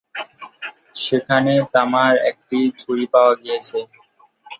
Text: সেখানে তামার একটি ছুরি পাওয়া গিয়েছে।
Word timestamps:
সেখানে 0.95 1.53
তামার 1.73 2.13
একটি 2.29 2.59
ছুরি 2.79 3.05
পাওয়া 3.13 3.33
গিয়েছে। 3.41 3.79